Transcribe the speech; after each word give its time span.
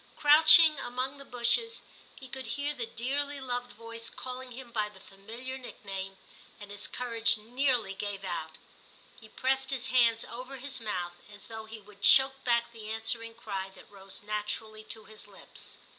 Crouching 0.15 0.79
among 0.79 1.19
the 1.19 1.23
bushes, 1.25 1.83
he 2.15 2.27
could 2.27 2.47
hear 2.47 2.73
the 2.73 2.87
dearly 2.87 3.39
loved 3.39 3.71
voice 3.73 4.09
calling 4.09 4.49
him 4.51 4.71
by 4.71 4.89
the 4.89 4.99
familiar 4.99 5.59
nickname, 5.59 6.17
and 6.59 6.71
his 6.71 6.87
courage 6.87 7.37
nearly 7.37 7.93
gave 7.93 8.23
out; 8.23 8.57
he 9.19 9.29
pressed 9.29 9.69
his 9.69 9.89
hands 9.93 10.25
over 10.25 10.57
his 10.57 10.81
mouth 10.81 11.19
as 11.31 11.45
though 11.49 11.65
he 11.65 11.79
would 11.79 12.01
choke 12.01 12.43
back 12.43 12.71
the 12.71 12.89
answering 12.89 13.35
cry 13.35 13.69
that 13.75 13.91
rose 13.91 14.23
naturally 14.23 14.83
to 14.85 15.05
his 15.05 15.27
lips. 15.27 15.77